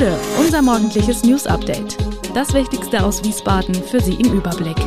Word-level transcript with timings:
Gude, 0.00 0.18
unser 0.38 0.62
morgendliches 0.62 1.24
News 1.24 1.46
Update. 1.46 1.98
Das 2.34 2.54
Wichtigste 2.54 3.04
aus 3.04 3.22
Wiesbaden 3.22 3.74
für 3.74 4.00
Sie 4.00 4.14
im 4.14 4.32
Überblick. 4.32 4.78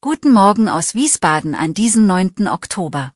Guten 0.00 0.32
Morgen 0.32 0.68
aus 0.68 0.96
Wiesbaden 0.96 1.54
an 1.54 1.74
diesem 1.74 2.08
9. 2.08 2.48
Oktober. 2.48 3.12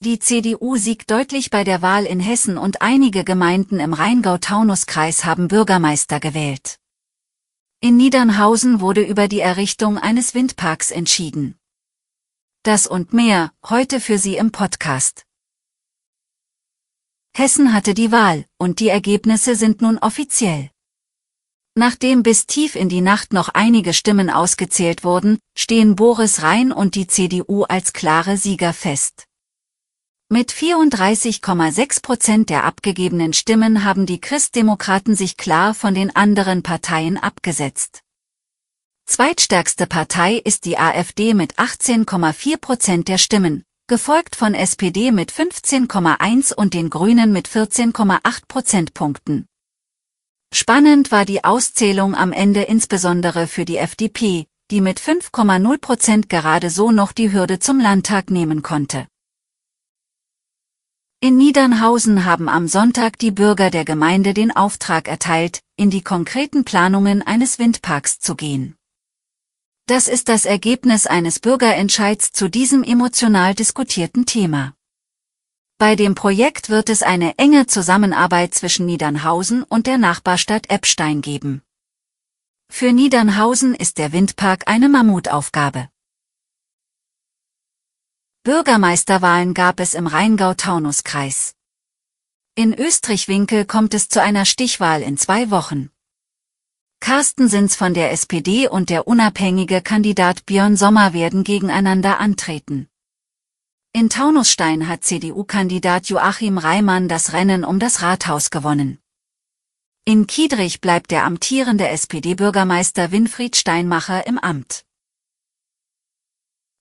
Die 0.00 0.18
CDU 0.18 0.76
siegt 0.76 1.10
deutlich 1.10 1.48
bei 1.48 1.64
der 1.64 1.80
Wahl 1.80 2.04
in 2.04 2.20
Hessen 2.20 2.58
und 2.58 2.82
einige 2.82 3.24
Gemeinden 3.24 3.80
im 3.80 3.94
Rheingau-Taunus-Kreis 3.94 5.24
haben 5.24 5.48
Bürgermeister 5.48 6.20
gewählt. 6.20 6.76
In 7.80 7.96
Niedernhausen 7.96 8.80
wurde 8.82 9.00
über 9.00 9.26
die 9.26 9.40
Errichtung 9.40 9.96
eines 9.96 10.34
Windparks 10.34 10.90
entschieden. 10.90 11.56
Das 12.62 12.86
und 12.86 13.14
mehr, 13.14 13.52
heute 13.64 14.00
für 14.00 14.18
Sie 14.18 14.36
im 14.36 14.52
Podcast. 14.52 15.25
Hessen 17.38 17.74
hatte 17.74 17.92
die 17.92 18.12
Wahl, 18.12 18.46
und 18.56 18.80
die 18.80 18.88
Ergebnisse 18.88 19.56
sind 19.56 19.82
nun 19.82 19.98
offiziell. 19.98 20.70
Nachdem 21.74 22.22
bis 22.22 22.46
tief 22.46 22.74
in 22.74 22.88
die 22.88 23.02
Nacht 23.02 23.34
noch 23.34 23.50
einige 23.50 23.92
Stimmen 23.92 24.30
ausgezählt 24.30 25.04
wurden, 25.04 25.38
stehen 25.54 25.96
Boris 25.96 26.40
Rhein 26.40 26.72
und 26.72 26.94
die 26.94 27.08
CDU 27.08 27.64
als 27.64 27.92
klare 27.92 28.38
Sieger 28.38 28.72
fest. 28.72 29.26
Mit 30.30 30.50
34,6 30.50 32.00
Prozent 32.00 32.48
der 32.48 32.64
abgegebenen 32.64 33.34
Stimmen 33.34 33.84
haben 33.84 34.06
die 34.06 34.18
Christdemokraten 34.18 35.14
sich 35.14 35.36
klar 35.36 35.74
von 35.74 35.94
den 35.94 36.16
anderen 36.16 36.62
Parteien 36.62 37.18
abgesetzt. 37.18 38.00
Zweitstärkste 39.04 39.86
Partei 39.86 40.36
ist 40.36 40.64
die 40.64 40.78
AfD 40.78 41.34
mit 41.34 41.56
18,4 41.56 42.56
Prozent 42.56 43.08
der 43.08 43.18
Stimmen, 43.18 43.65
gefolgt 43.88 44.34
von 44.34 44.54
SPD 44.54 45.12
mit 45.12 45.30
15,1 45.30 46.52
und 46.52 46.74
den 46.74 46.90
Grünen 46.90 47.32
mit 47.32 47.48
14,8 47.48 48.42
Prozentpunkten. 48.48 49.46
Spannend 50.52 51.12
war 51.12 51.24
die 51.24 51.44
Auszählung 51.44 52.16
am 52.16 52.32
Ende 52.32 52.62
insbesondere 52.62 53.46
für 53.46 53.64
die 53.64 53.76
FDP, 53.76 54.46
die 54.72 54.80
mit 54.80 54.98
5,0 55.00 55.78
Prozent 55.78 56.28
gerade 56.28 56.70
so 56.70 56.90
noch 56.90 57.12
die 57.12 57.32
Hürde 57.32 57.60
zum 57.60 57.78
Landtag 57.78 58.30
nehmen 58.30 58.62
konnte. 58.62 59.06
In 61.20 61.36
Niedernhausen 61.36 62.24
haben 62.24 62.48
am 62.48 62.66
Sonntag 62.66 63.18
die 63.18 63.30
Bürger 63.30 63.70
der 63.70 63.84
Gemeinde 63.84 64.34
den 64.34 64.54
Auftrag 64.54 65.08
erteilt, 65.08 65.60
in 65.76 65.90
die 65.90 66.02
konkreten 66.02 66.64
Planungen 66.64 67.22
eines 67.22 67.58
Windparks 67.58 68.18
zu 68.18 68.34
gehen. 68.34 68.76
Das 69.88 70.08
ist 70.08 70.28
das 70.28 70.46
Ergebnis 70.46 71.06
eines 71.06 71.38
Bürgerentscheids 71.38 72.32
zu 72.32 72.48
diesem 72.50 72.82
emotional 72.82 73.54
diskutierten 73.54 74.26
Thema. 74.26 74.74
Bei 75.78 75.94
dem 75.94 76.16
Projekt 76.16 76.70
wird 76.70 76.90
es 76.90 77.04
eine 77.04 77.38
enge 77.38 77.68
Zusammenarbeit 77.68 78.52
zwischen 78.52 78.84
Niedernhausen 78.86 79.62
und 79.62 79.86
der 79.86 79.96
Nachbarstadt 79.96 80.70
Eppstein 80.70 81.20
geben. 81.20 81.62
Für 82.68 82.92
Niedernhausen 82.92 83.76
ist 83.76 83.98
der 83.98 84.10
Windpark 84.10 84.66
eine 84.66 84.88
Mammutaufgabe. 84.88 85.88
Bürgermeisterwahlen 88.42 89.54
gab 89.54 89.78
es 89.78 89.94
im 89.94 90.08
Rheingau-Taunus-Kreis. 90.08 91.54
In 92.56 92.74
Österreich-Winkel 92.74 93.66
kommt 93.66 93.94
es 93.94 94.08
zu 94.08 94.20
einer 94.20 94.46
Stichwahl 94.46 95.02
in 95.02 95.16
zwei 95.16 95.52
Wochen. 95.52 95.90
Carsten 97.06 97.48
Sins 97.48 97.76
von 97.76 97.94
der 97.94 98.10
SPD 98.10 98.66
und 98.66 98.90
der 98.90 99.06
unabhängige 99.06 99.80
Kandidat 99.80 100.44
Björn 100.44 100.76
Sommer 100.76 101.12
werden 101.12 101.44
gegeneinander 101.44 102.18
antreten. 102.18 102.88
In 103.92 104.10
Taunusstein 104.10 104.88
hat 104.88 105.04
CDU-Kandidat 105.04 106.08
Joachim 106.08 106.58
Reimann 106.58 107.08
das 107.08 107.32
Rennen 107.32 107.64
um 107.64 107.78
das 107.78 108.02
Rathaus 108.02 108.50
gewonnen. 108.50 108.98
In 110.04 110.26
Kiedrich 110.26 110.80
bleibt 110.80 111.12
der 111.12 111.24
amtierende 111.26 111.86
SPD-Bürgermeister 111.86 113.12
Winfried 113.12 113.54
Steinmacher 113.54 114.26
im 114.26 114.40
Amt. 114.40 114.84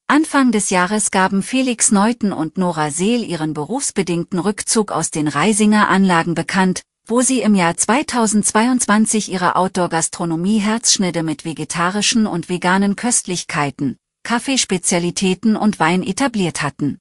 Anfang 0.08 0.52
des 0.52 0.72
Jahres 0.72 1.12
gaben 1.12 1.44
Felix 1.44 1.92
Neuten 1.92 2.34
und 2.34 2.58
Nora 2.58 2.90
Seel 2.90 3.24
ihren 3.24 3.54
berufsbedingten 3.54 4.40
Rückzug 4.40 4.92
aus 4.92 5.12
den 5.12 5.28
Reisinger 5.28 5.88
Anlagen 5.88 6.34
bekannt, 6.34 6.82
wo 7.08 7.22
sie 7.22 7.42
im 7.42 7.54
Jahr 7.54 7.78
2022 7.78 9.32
ihre 9.32 9.56
Outdoor-Gastronomie-Herzschnitte 9.56 11.22
mit 11.22 11.46
vegetarischen 11.46 12.26
und 12.26 12.50
veganen 12.50 12.96
Köstlichkeiten, 12.96 13.98
Kaffeespezialitäten 14.24 15.56
und 15.56 15.80
Wein 15.80 16.02
etabliert 16.02 16.64
hatten. 16.64 16.98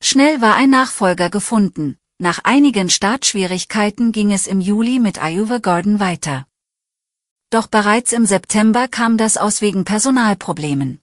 Schnell 0.00 0.40
war 0.40 0.54
ein 0.54 0.70
Nachfolger 0.70 1.30
gefunden, 1.30 1.98
nach 2.18 2.38
einigen 2.44 2.90
Startschwierigkeiten 2.90 4.12
ging 4.12 4.30
es 4.30 4.46
im 4.46 4.60
Juli 4.60 5.00
mit 5.00 5.20
Ayuva 5.20 5.58
Gordon 5.58 5.98
weiter. 5.98 6.46
Doch 7.50 7.66
bereits 7.66 8.12
im 8.12 8.24
September 8.24 8.86
kam 8.86 9.16
das 9.16 9.36
aus 9.36 9.60
wegen 9.60 9.84
Personalproblemen. 9.84 11.00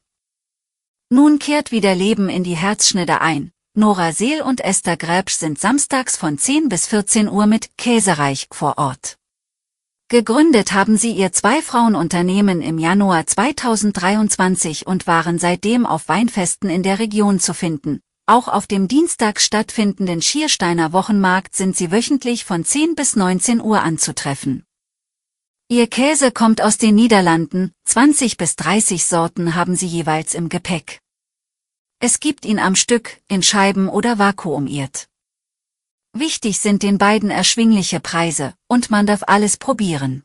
Nun 1.10 1.38
kehrt 1.38 1.72
wieder 1.72 1.96
Leben 1.96 2.30
in 2.30 2.46
die 2.46 2.56
Herzschnitte 2.56 3.20
ein, 3.20 3.52
Nora 3.80 4.12
Seel 4.12 4.42
und 4.42 4.60
Esther 4.60 4.98
Gräbsch 4.98 5.36
sind 5.36 5.58
samstags 5.58 6.18
von 6.18 6.38
10 6.38 6.68
bis 6.68 6.86
14 6.88 7.30
Uhr 7.30 7.46
mit 7.46 7.78
Käsereich 7.78 8.50
vor 8.52 8.78
Ort. 8.78 9.16
Gegründet 10.10 10.74
haben 10.74 10.98
sie 10.98 11.14
ihr 11.14 11.32
Zwei-Frauen-Unternehmen 11.32 12.62
im 12.62 12.78
Januar 12.78 13.26
2023 13.26 14.86
und 14.86 15.08
waren 15.08 15.40
seitdem 15.40 15.86
auf 15.86 16.10
Weinfesten 16.10 16.70
in 16.70 16.84
der 16.84 17.00
Region 17.00 17.40
zu 17.40 17.54
finden. 17.54 18.02
Auch 18.26 18.50
auf 18.50 18.68
dem 18.68 18.90
Dienstag 18.90 19.40
stattfindenden 19.40 20.22
Schiersteiner 20.22 20.92
Wochenmarkt 20.92 21.56
sind 21.56 21.78
sie 21.78 21.90
wöchentlich 21.90 22.44
von 22.44 22.66
10 22.66 22.96
bis 22.96 23.16
19 23.16 23.62
Uhr 23.62 23.82
anzutreffen. 23.82 24.66
Ihr 25.70 25.88
Käse 25.88 26.32
kommt 26.34 26.62
aus 26.62 26.80
den 26.80 26.96
Niederlanden, 26.96 27.72
20 27.86 28.36
bis 28.36 28.58
30 28.58 29.06
Sorten 29.06 29.56
haben 29.56 29.78
sie 29.78 29.88
jeweils 29.88 30.34
im 30.34 30.50
Gepäck. 30.50 31.00
Es 32.02 32.22
gibt 32.22 32.46
ihn 32.46 32.60
am 32.60 32.76
Stück, 32.76 33.22
in 33.28 33.44
Scheiben 33.44 33.90
oder 33.90 34.18
vakuumiert. 34.18 35.10
Wichtig 36.14 36.60
sind 36.60 36.82
den 36.82 36.98
beiden 36.98 37.30
erschwingliche 37.30 38.00
Preise, 38.00 38.54
und 38.68 38.90
man 38.90 39.06
darf 39.06 39.24
alles 39.28 39.58
probieren. 39.58 40.24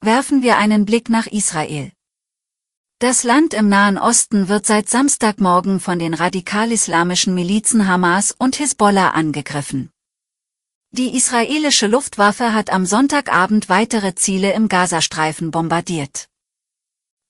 Werfen 0.00 0.42
wir 0.42 0.58
einen 0.58 0.84
Blick 0.84 1.08
nach 1.08 1.28
Israel. 1.28 1.92
Das 2.98 3.22
Land 3.22 3.54
im 3.54 3.68
Nahen 3.68 3.96
Osten 3.96 4.48
wird 4.48 4.66
seit 4.66 4.88
Samstagmorgen 4.88 5.78
von 5.78 6.00
den 6.00 6.14
radikal-islamischen 6.14 7.34
Milizen 7.34 7.86
Hamas 7.86 8.32
und 8.32 8.56
Hisbollah 8.56 9.10
angegriffen. 9.10 9.90
Die 10.90 11.16
israelische 11.16 11.86
Luftwaffe 11.86 12.52
hat 12.54 12.70
am 12.70 12.86
Sonntagabend 12.86 13.68
weitere 13.68 14.16
Ziele 14.16 14.52
im 14.52 14.68
Gazastreifen 14.68 15.52
bombardiert. 15.52 16.28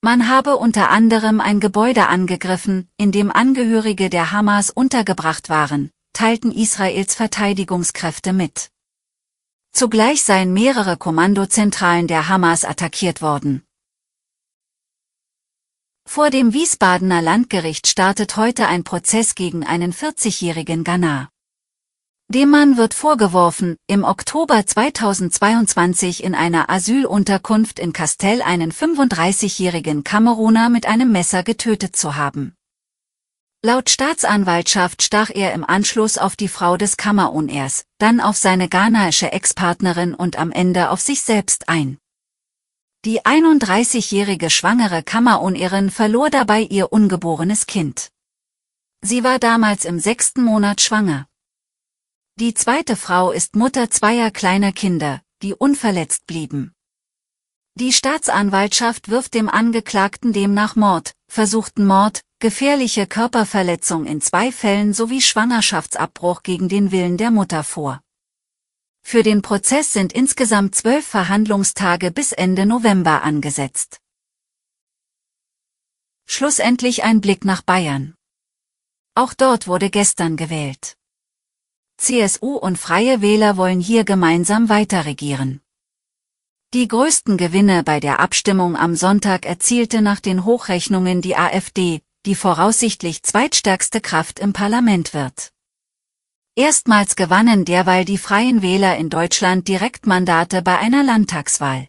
Man 0.04 0.28
habe 0.28 0.58
unter 0.58 0.90
anderem 0.90 1.40
ein 1.40 1.60
Gebäude 1.60 2.08
angegriffen, 2.08 2.90
in 2.98 3.10
dem 3.10 3.30
Angehörige 3.32 4.10
der 4.10 4.32
Hamas 4.32 4.68
untergebracht 4.68 5.48
waren, 5.48 5.90
teilten 6.12 6.52
Israels 6.52 7.14
Verteidigungskräfte 7.14 8.34
mit. 8.34 8.68
Zugleich 9.72 10.22
seien 10.22 10.52
mehrere 10.52 10.98
Kommandozentralen 10.98 12.06
der 12.06 12.28
Hamas 12.28 12.66
attackiert 12.66 13.22
worden. 13.22 13.62
Vor 16.06 16.28
dem 16.28 16.52
Wiesbadener 16.52 17.22
Landgericht 17.22 17.86
startet 17.86 18.36
heute 18.36 18.66
ein 18.66 18.84
Prozess 18.84 19.34
gegen 19.34 19.64
einen 19.64 19.94
40-jährigen 19.94 20.84
Ghana. 20.84 21.30
Dem 22.28 22.48
Mann 22.48 22.78
wird 22.78 22.94
vorgeworfen, 22.94 23.76
im 23.86 24.02
Oktober 24.02 24.64
2022 24.64 26.24
in 26.24 26.34
einer 26.34 26.70
Asylunterkunft 26.70 27.78
in 27.78 27.92
Castell 27.92 28.40
einen 28.40 28.72
35-jährigen 28.72 30.04
Kameruner 30.04 30.70
mit 30.70 30.86
einem 30.86 31.12
Messer 31.12 31.42
getötet 31.42 31.96
zu 31.96 32.16
haben. 32.16 32.54
Laut 33.62 33.90
Staatsanwaltschaft 33.90 35.02
stach 35.02 35.28
er 35.28 35.52
im 35.52 35.64
Anschluss 35.64 36.16
auf 36.16 36.34
die 36.34 36.48
Frau 36.48 36.78
des 36.78 36.96
Kameruners, 36.96 37.84
dann 37.98 38.20
auf 38.20 38.38
seine 38.38 38.70
ghanaische 38.70 39.30
Ex-Partnerin 39.30 40.14
und 40.14 40.38
am 40.38 40.50
Ende 40.50 40.88
auf 40.88 41.02
sich 41.02 41.20
selbst 41.20 41.68
ein. 41.68 41.98
Die 43.04 43.20
31-jährige 43.20 44.48
schwangere 44.48 45.02
Kamerunerin 45.02 45.90
verlor 45.90 46.30
dabei 46.30 46.62
ihr 46.62 46.90
ungeborenes 46.90 47.66
Kind. 47.66 48.08
Sie 49.02 49.24
war 49.24 49.38
damals 49.38 49.84
im 49.84 49.98
sechsten 49.98 50.42
Monat 50.42 50.80
schwanger. 50.80 51.26
Die 52.40 52.52
zweite 52.52 52.96
Frau 52.96 53.30
ist 53.30 53.54
Mutter 53.54 53.90
zweier 53.90 54.32
kleiner 54.32 54.72
Kinder, 54.72 55.22
die 55.40 55.54
unverletzt 55.54 56.26
blieben. 56.26 56.74
Die 57.76 57.92
Staatsanwaltschaft 57.92 59.08
wirft 59.08 59.34
dem 59.34 59.48
Angeklagten 59.48 60.32
demnach 60.32 60.74
Mord, 60.74 61.12
versuchten 61.28 61.86
Mord, 61.86 62.22
gefährliche 62.40 63.06
Körperverletzung 63.06 64.04
in 64.04 64.20
zwei 64.20 64.50
Fällen 64.50 64.92
sowie 64.94 65.20
Schwangerschaftsabbruch 65.20 66.42
gegen 66.42 66.68
den 66.68 66.90
Willen 66.90 67.18
der 67.18 67.30
Mutter 67.30 67.62
vor. 67.62 68.00
Für 69.00 69.22
den 69.22 69.40
Prozess 69.40 69.92
sind 69.92 70.12
insgesamt 70.12 70.74
zwölf 70.74 71.06
Verhandlungstage 71.06 72.10
bis 72.10 72.32
Ende 72.32 72.66
November 72.66 73.22
angesetzt. 73.22 74.00
Schlussendlich 76.26 77.04
ein 77.04 77.20
Blick 77.20 77.44
nach 77.44 77.62
Bayern. 77.62 78.16
Auch 79.14 79.34
dort 79.34 79.68
wurde 79.68 79.88
gestern 79.88 80.36
gewählt. 80.36 80.96
CSU 82.04 82.56
und 82.56 82.76
Freie 82.76 83.22
Wähler 83.22 83.56
wollen 83.56 83.80
hier 83.80 84.04
gemeinsam 84.04 84.68
weiterregieren. 84.68 85.62
Die 86.74 86.86
größten 86.86 87.38
Gewinne 87.38 87.82
bei 87.82 87.98
der 87.98 88.20
Abstimmung 88.20 88.76
am 88.76 88.94
Sonntag 88.94 89.46
erzielte 89.46 90.02
nach 90.02 90.20
den 90.20 90.44
Hochrechnungen 90.44 91.22
die 91.22 91.34
AfD, 91.34 92.02
die 92.26 92.34
voraussichtlich 92.34 93.22
zweitstärkste 93.22 94.02
Kraft 94.02 94.38
im 94.38 94.52
Parlament 94.52 95.14
wird. 95.14 95.52
Erstmals 96.54 97.16
gewannen 97.16 97.64
derweil 97.64 98.04
die 98.04 98.18
Freien 98.18 98.60
Wähler 98.60 98.98
in 98.98 99.08
Deutschland 99.08 99.66
Direktmandate 99.66 100.60
bei 100.60 100.78
einer 100.78 101.04
Landtagswahl. 101.04 101.88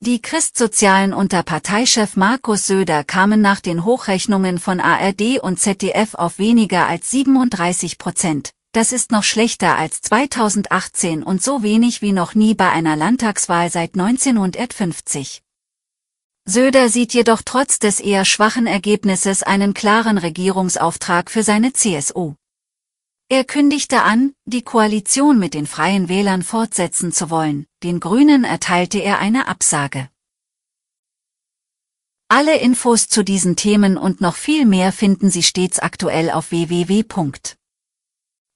Die 0.00 0.20
Christsozialen 0.20 1.14
unter 1.14 1.44
Parteichef 1.44 2.16
Markus 2.16 2.66
Söder 2.66 3.04
kamen 3.04 3.40
nach 3.40 3.60
den 3.60 3.84
Hochrechnungen 3.84 4.58
von 4.58 4.80
ARD 4.80 5.38
und 5.40 5.60
ZDF 5.60 6.16
auf 6.16 6.40
weniger 6.40 6.88
als 6.88 7.12
37 7.12 7.96
Prozent. 7.96 8.50
Das 8.74 8.90
ist 8.90 9.12
noch 9.12 9.22
schlechter 9.22 9.76
als 9.78 10.00
2018 10.00 11.22
und 11.22 11.40
so 11.40 11.62
wenig 11.62 12.02
wie 12.02 12.10
noch 12.10 12.34
nie 12.34 12.54
bei 12.54 12.70
einer 12.70 12.96
Landtagswahl 12.96 13.70
seit 13.70 13.94
1950. 13.94 15.44
Söder 16.44 16.88
sieht 16.88 17.14
jedoch 17.14 17.42
trotz 17.44 17.78
des 17.78 18.00
eher 18.00 18.24
schwachen 18.24 18.66
Ergebnisses 18.66 19.44
einen 19.44 19.74
klaren 19.74 20.18
Regierungsauftrag 20.18 21.30
für 21.30 21.44
seine 21.44 21.72
CSU. 21.72 22.34
Er 23.28 23.44
kündigte 23.44 24.02
an, 24.02 24.34
die 24.44 24.62
Koalition 24.62 25.38
mit 25.38 25.54
den 25.54 25.68
Freien 25.68 26.08
Wählern 26.08 26.42
fortsetzen 26.42 27.12
zu 27.12 27.30
wollen, 27.30 27.66
den 27.84 28.00
Grünen 28.00 28.42
erteilte 28.42 28.98
er 28.98 29.20
eine 29.20 29.46
Absage. 29.46 30.10
Alle 32.26 32.58
Infos 32.58 33.06
zu 33.06 33.22
diesen 33.22 33.54
Themen 33.54 33.96
und 33.96 34.20
noch 34.20 34.34
viel 34.34 34.66
mehr 34.66 34.90
finden 34.90 35.30
Sie 35.30 35.44
stets 35.44 35.78
aktuell 35.78 36.28
auf 36.28 36.50